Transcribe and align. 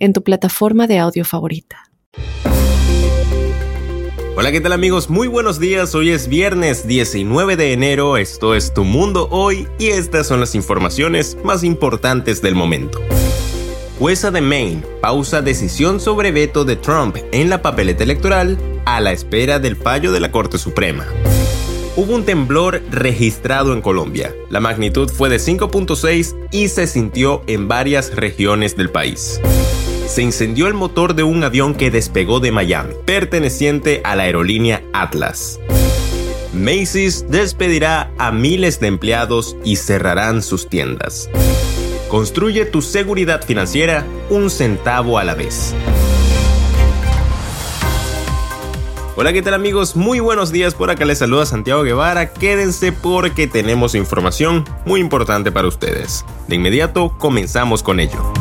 en 0.00 0.12
tu 0.12 0.24
plataforma 0.24 0.88
de 0.88 0.98
audio 0.98 1.24
favorita. 1.24 1.90
Hola, 4.36 4.52
¿qué 4.52 4.60
tal 4.62 4.72
amigos? 4.72 5.10
Muy 5.10 5.28
buenos 5.28 5.60
días. 5.60 5.94
Hoy 5.94 6.10
es 6.10 6.26
viernes 6.26 6.86
19 6.86 7.56
de 7.56 7.74
enero. 7.74 8.16
Esto 8.16 8.54
es 8.54 8.72
Tu 8.72 8.84
Mundo 8.84 9.28
Hoy 9.30 9.68
y 9.78 9.88
estas 9.88 10.26
son 10.26 10.40
las 10.40 10.54
informaciones 10.54 11.36
más 11.44 11.62
importantes 11.62 12.40
del 12.40 12.54
momento. 12.54 13.00
Jueza 13.98 14.30
de 14.30 14.40
Maine 14.40 14.82
pausa 15.02 15.42
decisión 15.42 16.00
sobre 16.00 16.32
veto 16.32 16.64
de 16.64 16.76
Trump 16.76 17.18
en 17.32 17.50
la 17.50 17.60
papeleta 17.60 18.02
electoral 18.02 18.56
a 18.86 19.00
la 19.00 19.12
espera 19.12 19.58
del 19.58 19.76
fallo 19.76 20.10
de 20.10 20.20
la 20.20 20.32
Corte 20.32 20.56
Suprema. 20.56 21.06
Hubo 21.96 22.14
un 22.14 22.24
temblor 22.24 22.80
registrado 22.90 23.74
en 23.74 23.82
Colombia. 23.82 24.34
La 24.48 24.60
magnitud 24.60 25.10
fue 25.10 25.28
de 25.28 25.36
5.6 25.36 26.34
y 26.50 26.68
se 26.68 26.86
sintió 26.86 27.42
en 27.46 27.68
varias 27.68 28.14
regiones 28.14 28.74
del 28.74 28.88
país 28.88 29.38
se 30.10 30.22
incendió 30.22 30.66
el 30.66 30.74
motor 30.74 31.14
de 31.14 31.22
un 31.22 31.44
avión 31.44 31.72
que 31.72 31.92
despegó 31.92 32.40
de 32.40 32.50
Miami, 32.50 32.94
perteneciente 33.04 34.00
a 34.02 34.16
la 34.16 34.24
aerolínea 34.24 34.82
Atlas. 34.92 35.60
Macy's 36.52 37.26
despedirá 37.28 38.10
a 38.18 38.32
miles 38.32 38.80
de 38.80 38.88
empleados 38.88 39.56
y 39.64 39.76
cerrarán 39.76 40.42
sus 40.42 40.68
tiendas. 40.68 41.30
Construye 42.08 42.64
tu 42.64 42.82
seguridad 42.82 43.44
financiera 43.44 44.04
un 44.30 44.50
centavo 44.50 45.16
a 45.16 45.22
la 45.22 45.36
vez. 45.36 45.76
Hola, 49.14 49.32
¿qué 49.32 49.42
tal 49.42 49.54
amigos? 49.54 49.94
Muy 49.94 50.18
buenos 50.18 50.50
días, 50.50 50.74
por 50.74 50.90
acá 50.90 51.04
les 51.04 51.18
saluda 51.18 51.46
Santiago 51.46 51.84
Guevara. 51.84 52.32
Quédense 52.32 52.90
porque 52.90 53.46
tenemos 53.46 53.94
información 53.94 54.64
muy 54.84 54.98
importante 54.98 55.52
para 55.52 55.68
ustedes. 55.68 56.24
De 56.48 56.56
inmediato 56.56 57.16
comenzamos 57.16 57.84
con 57.84 58.00
ello. 58.00 58.32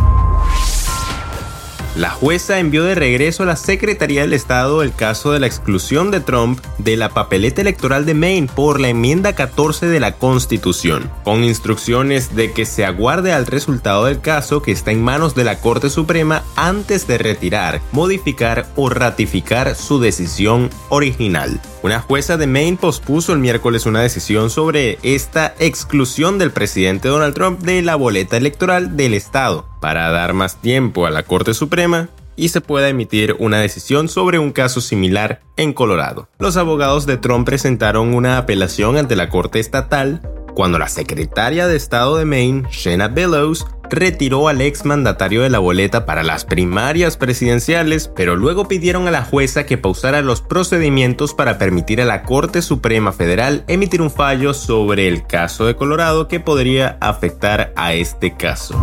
La 2.00 2.11
jueza 2.11 2.59
envió 2.59 2.86
de 2.86 2.95
regreso 2.95 3.44
a 3.44 3.45
la 3.45 3.58
Secretaría 3.58 4.22
del 4.22 4.31
Estado 4.31 4.83
el 4.83 4.95
caso 4.95 5.33
de 5.33 5.42
la 5.42 5.47
exclusión 5.47 6.11
de 6.11 6.22
Trump 6.22 6.61
de 6.78 6.95
la 6.95 7.09
papeleta 7.09 7.59
electoral 7.59 8.05
de 8.05 8.14
Maine 8.14 8.47
por 8.47 8.80
la 8.80 8.88
enmienda 8.88 9.33
14 9.33 9.88
de 9.88 10.00
la 10.00 10.14
Constitución, 10.14 11.11
con 11.25 11.44
instrucciones 11.44 12.38
de 12.38 12.53
que 12.53 12.66
se 12.66 12.86
aguarde 12.86 13.33
al 13.33 13.45
resultado 13.45 14.05
del 14.05 14.22
caso 14.22 14.61
que 14.61 14.72
está 14.72 14.92
en 14.92 15.03
manos 15.03 15.36
de 15.36 15.44
la 15.44 15.59
Corte 15.59 15.89
Suprema 15.89 16.42
antes 16.55 17.05
de 17.05 17.17
retirar, 17.17 17.81
modificar 17.92 18.67
o 18.77 18.89
ratificar 18.89 19.75
su 19.75 20.00
decisión 20.00 20.70
original. 20.88 21.59
Una 21.83 22.00
jueza 22.00 22.38
de 22.38 22.47
Maine 22.47 22.77
pospuso 22.77 23.33
el 23.33 23.39
miércoles 23.39 23.86
una 23.86 24.00
decisión 24.00 24.50
sobre 24.50 25.00
esta 25.03 25.53
exclusión 25.59 26.38
del 26.38 26.52
presidente 26.52 27.09
Donald 27.09 27.33
Trump 27.33 27.59
de 27.59 27.81
la 27.81 27.97
boleta 27.97 28.38
electoral 28.38 28.95
del 28.95 29.16
Estado 29.16 29.69
para 29.82 30.10
dar 30.10 30.34
más 30.34 30.62
tiempo 30.62 31.06
a 31.06 31.12
la 31.12 31.24
Corte 31.24 31.54
Suprema 31.54 32.10
y 32.36 32.50
se 32.50 32.62
pueda 32.62 32.88
emitir 32.88 33.36
una 33.40 33.60
decisión 33.60 34.08
sobre 34.08 34.40
un 34.40 34.52
caso 34.52 34.80
similar 34.82 35.42
en 35.58 35.74
Colorado. 35.74 36.30
Los 36.40 36.56
abogados 36.56 37.06
de 37.06 37.18
Trump 37.18 37.46
presentaron 37.46 38.14
una 38.14 38.38
apelación 38.38 38.98
ante 38.98 39.16
la 39.16 39.30
Corte 39.30 39.60
Estatal 39.60 40.22
cuando 40.54 40.80
la 40.80 40.89
secretaria 40.89 41.68
de 41.68 41.76
Estado 41.76 42.18
de 42.18 42.26
Maine, 42.26 42.68
Shanna 42.72 43.08
Bellows, 43.08 43.66
retiró 43.89 44.48
al 44.48 44.62
ex 44.62 44.86
mandatario 44.86 45.42
de 45.42 45.50
la 45.50 45.60
boleta 45.60 46.06
para 46.06 46.23
las 46.23 46.45
primarias 46.45 47.18
presidenciales, 47.18 48.12
pero 48.16 48.36
luego 48.36 48.68
pidieron 48.68 49.08
a 49.08 49.12
la 49.12 49.23
jueza 49.23 49.66
que 49.66 49.78
pausara 49.78 50.22
los 50.22 50.42
procedimientos 50.42 51.34
para 51.34 51.58
permitir 51.58 52.02
a 52.02 52.06
la 52.06 52.23
Corte 52.23 52.62
Suprema 52.62 53.12
Federal 53.12 53.64
emitir 53.68 54.02
un 54.02 54.12
fallo 54.12 54.54
sobre 54.54 55.08
el 55.08 55.26
caso 55.26 55.66
de 55.66 55.76
Colorado 55.76 56.28
que 56.28 56.39
podría 56.39 56.98
afectar 57.00 57.73
a 57.76 57.94
este 57.94 58.36
caso. 58.36 58.76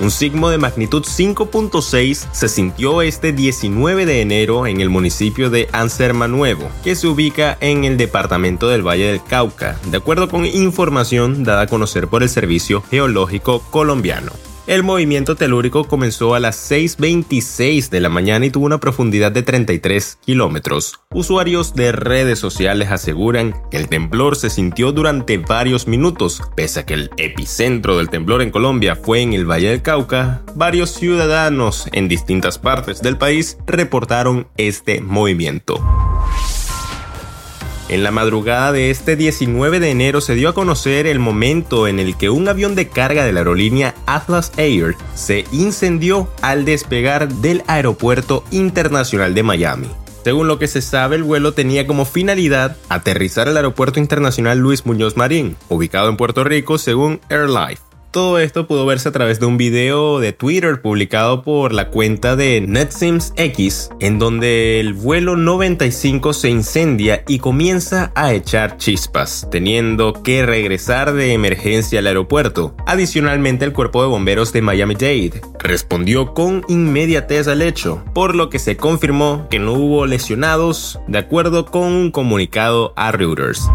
Un 0.00 0.10
signo 0.10 0.48
de 0.50 0.58
magnitud 0.58 1.04
5.6 1.04 2.26
se 2.32 2.48
sintió 2.48 3.00
este 3.00 3.32
19 3.32 4.06
de 4.06 4.22
enero 4.22 4.66
en 4.66 4.80
el 4.80 4.90
municipio 4.90 5.50
de 5.50 5.68
Anserma 5.72 6.26
Nuevo, 6.26 6.68
que 6.82 6.96
se 6.96 7.06
ubica 7.06 7.56
en 7.60 7.84
el 7.84 7.96
departamento 7.96 8.68
del 8.68 8.86
Valle 8.86 9.06
del 9.06 9.22
Cauca, 9.22 9.78
de 9.90 9.98
acuerdo 9.98 10.28
con 10.28 10.46
información 10.46 11.44
dada 11.44 11.62
a 11.62 11.66
conocer 11.68 12.08
por 12.08 12.24
el 12.24 12.28
Servicio 12.28 12.82
Geológico 12.82 13.60
Colombiano. 13.70 14.32
El 14.66 14.82
movimiento 14.82 15.36
telúrico 15.36 15.84
comenzó 15.84 16.34
a 16.34 16.40
las 16.40 16.70
6.26 16.70 17.90
de 17.90 18.00
la 18.00 18.08
mañana 18.08 18.46
y 18.46 18.50
tuvo 18.50 18.64
una 18.64 18.80
profundidad 18.80 19.30
de 19.30 19.42
33 19.42 20.20
kilómetros. 20.24 21.00
Usuarios 21.10 21.74
de 21.74 21.92
redes 21.92 22.38
sociales 22.38 22.90
aseguran 22.90 23.54
que 23.70 23.76
el 23.76 23.88
temblor 23.88 24.36
se 24.36 24.48
sintió 24.48 24.92
durante 24.92 25.36
varios 25.36 25.86
minutos. 25.86 26.40
Pese 26.56 26.80
a 26.80 26.86
que 26.86 26.94
el 26.94 27.10
epicentro 27.18 27.98
del 27.98 28.08
temblor 28.08 28.40
en 28.40 28.50
Colombia 28.50 28.96
fue 28.96 29.20
en 29.20 29.34
el 29.34 29.44
Valle 29.44 29.68
del 29.68 29.82
Cauca, 29.82 30.40
varios 30.54 30.94
ciudadanos 30.94 31.86
en 31.92 32.08
distintas 32.08 32.58
partes 32.58 33.02
del 33.02 33.18
país 33.18 33.58
reportaron 33.66 34.48
este 34.56 35.02
movimiento. 35.02 35.78
En 37.88 38.02
la 38.02 38.10
madrugada 38.10 38.72
de 38.72 38.90
este 38.90 39.14
19 39.14 39.78
de 39.78 39.90
enero 39.90 40.22
se 40.22 40.34
dio 40.34 40.48
a 40.48 40.54
conocer 40.54 41.06
el 41.06 41.18
momento 41.18 41.86
en 41.86 42.00
el 42.00 42.16
que 42.16 42.30
un 42.30 42.48
avión 42.48 42.74
de 42.74 42.88
carga 42.88 43.26
de 43.26 43.32
la 43.32 43.40
aerolínea 43.40 43.94
Atlas 44.06 44.52
Air 44.56 44.96
se 45.14 45.44
incendió 45.52 46.28
al 46.40 46.64
despegar 46.64 47.28
del 47.28 47.62
Aeropuerto 47.66 48.42
Internacional 48.50 49.34
de 49.34 49.42
Miami. 49.42 49.88
Según 50.24 50.48
lo 50.48 50.58
que 50.58 50.68
se 50.68 50.80
sabe, 50.80 51.16
el 51.16 51.22
vuelo 51.22 51.52
tenía 51.52 51.86
como 51.86 52.06
finalidad 52.06 52.78
aterrizar 52.88 53.48
al 53.48 53.58
Aeropuerto 53.58 54.00
Internacional 54.00 54.58
Luis 54.58 54.86
Muñoz 54.86 55.18
Marín, 55.18 55.54
ubicado 55.68 56.08
en 56.08 56.16
Puerto 56.16 56.42
Rico 56.42 56.78
según 56.78 57.20
AirLife. 57.28 57.93
Todo 58.14 58.38
esto 58.38 58.68
pudo 58.68 58.86
verse 58.86 59.08
a 59.08 59.12
través 59.12 59.40
de 59.40 59.46
un 59.46 59.56
video 59.56 60.20
de 60.20 60.32
Twitter 60.32 60.80
publicado 60.80 61.42
por 61.42 61.72
la 61.72 61.90
cuenta 61.90 62.36
de 62.36 62.60
NetSims 62.60 63.32
X, 63.36 63.90
en 63.98 64.20
donde 64.20 64.78
el 64.78 64.94
vuelo 64.94 65.34
95 65.34 66.32
se 66.32 66.48
incendia 66.48 67.24
y 67.26 67.40
comienza 67.40 68.12
a 68.14 68.32
echar 68.32 68.76
chispas, 68.76 69.48
teniendo 69.50 70.12
que 70.22 70.46
regresar 70.46 71.12
de 71.12 71.32
emergencia 71.32 71.98
al 71.98 72.06
aeropuerto. 72.06 72.76
Adicionalmente, 72.86 73.64
el 73.64 73.72
cuerpo 73.72 74.02
de 74.02 74.08
bomberos 74.08 74.52
de 74.52 74.62
Miami-Dade 74.62 75.40
respondió 75.58 76.34
con 76.34 76.62
inmediatez 76.68 77.48
al 77.48 77.62
hecho, 77.62 78.04
por 78.14 78.36
lo 78.36 78.48
que 78.48 78.60
se 78.60 78.76
confirmó 78.76 79.48
que 79.50 79.58
no 79.58 79.72
hubo 79.72 80.06
lesionados, 80.06 81.00
de 81.08 81.18
acuerdo 81.18 81.66
con 81.66 81.90
un 81.90 82.12
comunicado 82.12 82.92
a 82.94 83.10
Reuters. 83.10 83.68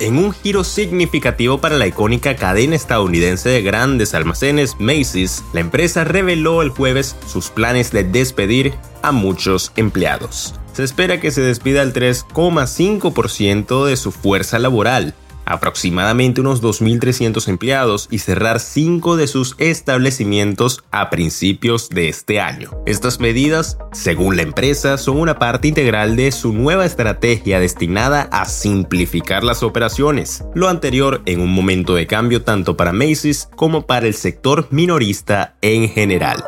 En 0.00 0.16
un 0.16 0.32
giro 0.32 0.64
significativo 0.64 1.58
para 1.58 1.76
la 1.76 1.86
icónica 1.86 2.34
cadena 2.34 2.74
estadounidense 2.74 3.50
de 3.50 3.60
grandes 3.60 4.14
almacenes 4.14 4.76
Macy's, 4.78 5.44
la 5.52 5.60
empresa 5.60 6.04
reveló 6.04 6.62
el 6.62 6.70
jueves 6.70 7.14
sus 7.26 7.50
planes 7.50 7.92
de 7.92 8.04
despedir 8.04 8.72
a 9.02 9.12
muchos 9.12 9.72
empleados. 9.76 10.54
Se 10.72 10.84
espera 10.84 11.20
que 11.20 11.30
se 11.30 11.42
despida 11.42 11.82
el 11.82 11.92
3,5% 11.92 13.84
de 13.84 13.96
su 13.98 14.10
fuerza 14.10 14.58
laboral, 14.58 15.12
aproximadamente 15.50 16.40
unos 16.40 16.62
2.300 16.62 17.48
empleados 17.48 18.08
y 18.10 18.18
cerrar 18.18 18.60
cinco 18.60 19.16
de 19.16 19.26
sus 19.26 19.56
establecimientos 19.58 20.84
a 20.90 21.10
principios 21.10 21.88
de 21.88 22.08
este 22.08 22.40
año. 22.40 22.70
Estas 22.86 23.20
medidas, 23.20 23.76
según 23.92 24.36
la 24.36 24.42
empresa, 24.42 24.96
son 24.96 25.18
una 25.18 25.38
parte 25.38 25.68
integral 25.68 26.16
de 26.16 26.30
su 26.32 26.52
nueva 26.52 26.86
estrategia 26.86 27.60
destinada 27.60 28.28
a 28.30 28.44
simplificar 28.44 29.44
las 29.44 29.62
operaciones, 29.62 30.44
lo 30.54 30.68
anterior 30.68 31.22
en 31.26 31.40
un 31.40 31.52
momento 31.52 31.94
de 31.94 32.06
cambio 32.06 32.42
tanto 32.42 32.76
para 32.76 32.92
Macy's 32.92 33.48
como 33.56 33.86
para 33.86 34.06
el 34.06 34.14
sector 34.14 34.68
minorista 34.70 35.56
en 35.60 35.88
general. 35.88 36.44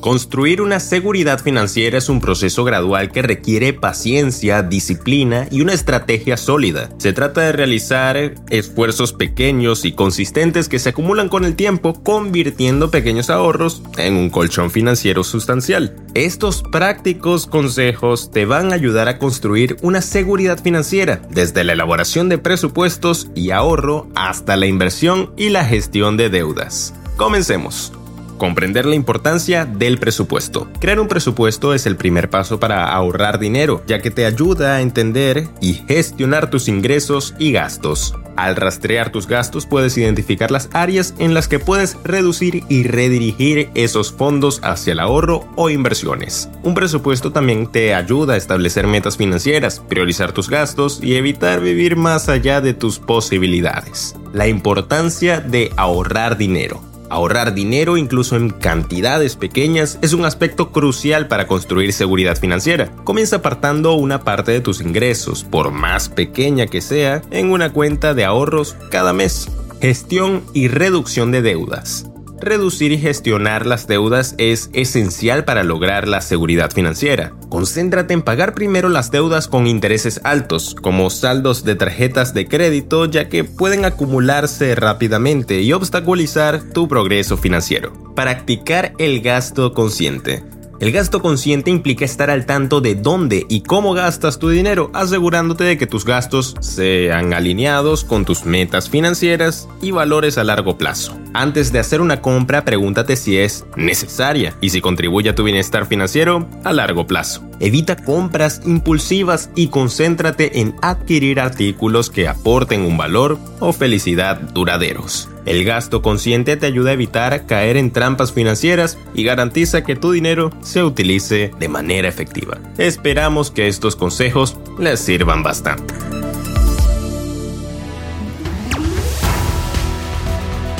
Construir 0.00 0.62
una 0.62 0.80
seguridad 0.80 1.40
financiera 1.40 1.98
es 1.98 2.08
un 2.08 2.20
proceso 2.20 2.64
gradual 2.64 3.12
que 3.12 3.20
requiere 3.20 3.74
paciencia, 3.74 4.62
disciplina 4.62 5.46
y 5.50 5.60
una 5.60 5.74
estrategia 5.74 6.38
sólida. 6.38 6.88
Se 6.96 7.12
trata 7.12 7.42
de 7.42 7.52
realizar 7.52 8.34
esfuerzos 8.48 9.12
pequeños 9.12 9.84
y 9.84 9.92
consistentes 9.92 10.70
que 10.70 10.78
se 10.78 10.88
acumulan 10.88 11.28
con 11.28 11.44
el 11.44 11.54
tiempo, 11.54 12.02
convirtiendo 12.02 12.90
pequeños 12.90 13.28
ahorros 13.28 13.82
en 13.98 14.16
un 14.16 14.30
colchón 14.30 14.70
financiero 14.70 15.22
sustancial. 15.22 15.94
Estos 16.14 16.62
prácticos 16.62 17.46
consejos 17.46 18.30
te 18.30 18.46
van 18.46 18.72
a 18.72 18.76
ayudar 18.76 19.08
a 19.08 19.18
construir 19.18 19.76
una 19.82 20.00
seguridad 20.00 20.62
financiera, 20.62 21.20
desde 21.28 21.62
la 21.62 21.74
elaboración 21.74 22.30
de 22.30 22.38
presupuestos 22.38 23.28
y 23.34 23.50
ahorro 23.50 24.08
hasta 24.14 24.56
la 24.56 24.66
inversión 24.66 25.34
y 25.36 25.50
la 25.50 25.66
gestión 25.66 26.16
de 26.16 26.30
deudas. 26.30 26.94
Comencemos. 27.16 27.92
Comprender 28.40 28.86
la 28.86 28.94
importancia 28.94 29.66
del 29.66 29.98
presupuesto. 29.98 30.70
Crear 30.80 30.98
un 30.98 31.08
presupuesto 31.08 31.74
es 31.74 31.84
el 31.84 31.96
primer 31.96 32.30
paso 32.30 32.58
para 32.58 32.90
ahorrar 32.90 33.38
dinero, 33.38 33.82
ya 33.86 34.00
que 34.00 34.10
te 34.10 34.24
ayuda 34.24 34.76
a 34.76 34.80
entender 34.80 35.46
y 35.60 35.74
gestionar 35.74 36.48
tus 36.48 36.66
ingresos 36.66 37.34
y 37.38 37.52
gastos. 37.52 38.14
Al 38.36 38.56
rastrear 38.56 39.12
tus 39.12 39.26
gastos 39.26 39.66
puedes 39.66 39.98
identificar 39.98 40.50
las 40.50 40.70
áreas 40.72 41.12
en 41.18 41.34
las 41.34 41.48
que 41.48 41.58
puedes 41.58 41.98
reducir 42.02 42.64
y 42.70 42.84
redirigir 42.84 43.68
esos 43.74 44.10
fondos 44.10 44.60
hacia 44.62 44.94
el 44.94 45.00
ahorro 45.00 45.46
o 45.56 45.68
inversiones. 45.68 46.48
Un 46.62 46.72
presupuesto 46.72 47.32
también 47.32 47.66
te 47.66 47.92
ayuda 47.94 48.32
a 48.32 48.38
establecer 48.38 48.86
metas 48.86 49.18
financieras, 49.18 49.80
priorizar 49.80 50.32
tus 50.32 50.48
gastos 50.48 51.00
y 51.02 51.16
evitar 51.16 51.60
vivir 51.60 51.96
más 51.96 52.30
allá 52.30 52.62
de 52.62 52.72
tus 52.72 53.00
posibilidades. 53.00 54.16
La 54.32 54.48
importancia 54.48 55.40
de 55.40 55.74
ahorrar 55.76 56.38
dinero. 56.38 56.89
Ahorrar 57.10 57.54
dinero 57.54 57.96
incluso 57.96 58.36
en 58.36 58.50
cantidades 58.50 59.34
pequeñas 59.36 59.98
es 60.00 60.12
un 60.12 60.24
aspecto 60.24 60.70
crucial 60.70 61.26
para 61.26 61.46
construir 61.46 61.92
seguridad 61.92 62.38
financiera. 62.38 62.92
Comienza 63.04 63.36
apartando 63.36 63.94
una 63.94 64.20
parte 64.20 64.52
de 64.52 64.60
tus 64.60 64.80
ingresos, 64.80 65.44
por 65.44 65.72
más 65.72 66.08
pequeña 66.08 66.66
que 66.66 66.80
sea, 66.80 67.22
en 67.32 67.50
una 67.50 67.72
cuenta 67.72 68.14
de 68.14 68.24
ahorros 68.24 68.76
cada 68.90 69.12
mes. 69.12 69.48
Gestión 69.80 70.44
y 70.54 70.68
reducción 70.68 71.32
de 71.32 71.42
deudas. 71.42 72.09
Reducir 72.40 72.90
y 72.92 72.98
gestionar 72.98 73.66
las 73.66 73.86
deudas 73.86 74.34
es 74.38 74.70
esencial 74.72 75.44
para 75.44 75.62
lograr 75.62 76.08
la 76.08 76.22
seguridad 76.22 76.70
financiera. 76.70 77.34
Concéntrate 77.50 78.14
en 78.14 78.22
pagar 78.22 78.54
primero 78.54 78.88
las 78.88 79.10
deudas 79.10 79.46
con 79.46 79.66
intereses 79.66 80.22
altos, 80.24 80.74
como 80.80 81.10
saldos 81.10 81.64
de 81.64 81.74
tarjetas 81.74 82.32
de 82.32 82.48
crédito, 82.48 83.04
ya 83.04 83.28
que 83.28 83.44
pueden 83.44 83.84
acumularse 83.84 84.74
rápidamente 84.74 85.60
y 85.60 85.74
obstaculizar 85.74 86.62
tu 86.62 86.88
progreso 86.88 87.36
financiero. 87.36 87.92
Practicar 88.14 88.94
el 88.98 89.20
gasto 89.20 89.74
consciente. 89.74 90.42
El 90.80 90.92
gasto 90.92 91.20
consciente 91.20 91.70
implica 91.70 92.06
estar 92.06 92.30
al 92.30 92.46
tanto 92.46 92.80
de 92.80 92.94
dónde 92.94 93.44
y 93.50 93.60
cómo 93.60 93.92
gastas 93.92 94.38
tu 94.38 94.48
dinero, 94.48 94.90
asegurándote 94.94 95.64
de 95.64 95.76
que 95.76 95.86
tus 95.86 96.06
gastos 96.06 96.56
sean 96.60 97.34
alineados 97.34 98.02
con 98.02 98.24
tus 98.24 98.46
metas 98.46 98.88
financieras 98.88 99.68
y 99.82 99.90
valores 99.90 100.38
a 100.38 100.44
largo 100.44 100.78
plazo. 100.78 101.18
Antes 101.34 101.70
de 101.70 101.80
hacer 101.80 102.00
una 102.00 102.22
compra, 102.22 102.64
pregúntate 102.64 103.16
si 103.16 103.36
es 103.36 103.66
necesaria 103.76 104.56
y 104.62 104.70
si 104.70 104.80
contribuye 104.80 105.28
a 105.28 105.34
tu 105.34 105.44
bienestar 105.44 105.84
financiero 105.84 106.48
a 106.64 106.72
largo 106.72 107.06
plazo. 107.06 107.42
Evita 107.60 107.96
compras 107.96 108.62
impulsivas 108.64 109.50
y 109.54 109.68
concéntrate 109.68 110.60
en 110.60 110.74
adquirir 110.80 111.40
artículos 111.40 112.08
que 112.08 112.26
aporten 112.26 112.86
un 112.86 112.96
valor 112.96 113.38
o 113.60 113.74
felicidad 113.74 114.40
duraderos. 114.40 115.28
El 115.46 115.64
gasto 115.64 116.02
consciente 116.02 116.56
te 116.56 116.66
ayuda 116.66 116.90
a 116.90 116.94
evitar 116.94 117.46
caer 117.46 117.76
en 117.76 117.90
trampas 117.90 118.32
financieras 118.32 118.98
y 119.14 119.24
garantiza 119.24 119.82
que 119.82 119.96
tu 119.96 120.12
dinero 120.12 120.50
se 120.60 120.82
utilice 120.82 121.50
de 121.58 121.68
manera 121.68 122.08
efectiva. 122.08 122.58
Esperamos 122.78 123.50
que 123.50 123.68
estos 123.68 123.96
consejos 123.96 124.56
les 124.78 125.00
sirvan 125.00 125.42
bastante. 125.42 125.94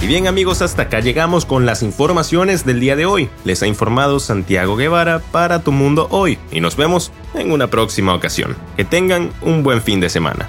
Y 0.02 0.06
bien 0.06 0.26
amigos, 0.26 0.62
hasta 0.62 0.82
acá 0.82 1.00
llegamos 1.00 1.44
con 1.44 1.66
las 1.66 1.82
informaciones 1.82 2.64
del 2.64 2.80
día 2.80 2.96
de 2.96 3.04
hoy. 3.04 3.28
Les 3.44 3.62
ha 3.62 3.66
informado 3.66 4.18
Santiago 4.18 4.76
Guevara 4.76 5.18
para 5.30 5.62
Tu 5.62 5.72
Mundo 5.72 6.08
Hoy 6.10 6.38
y 6.50 6.60
nos 6.60 6.76
vemos 6.76 7.12
en 7.34 7.52
una 7.52 7.66
próxima 7.66 8.14
ocasión. 8.14 8.56
Que 8.78 8.84
tengan 8.86 9.30
un 9.42 9.62
buen 9.62 9.82
fin 9.82 10.00
de 10.00 10.08
semana. 10.08 10.48